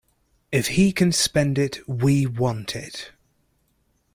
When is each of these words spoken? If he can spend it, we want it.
If 0.51 0.69
he 0.69 0.93
can 0.93 1.11
spend 1.11 1.59
it, 1.59 1.87
we 1.87 2.25
want 2.25 2.75
it. 2.75 3.11